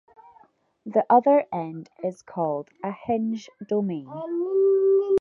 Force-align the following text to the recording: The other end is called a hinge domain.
The 0.83 1.05
other 1.11 1.45
end 1.53 1.91
is 2.03 2.23
called 2.23 2.69
a 2.83 2.91
hinge 2.91 3.51
domain. 3.69 4.09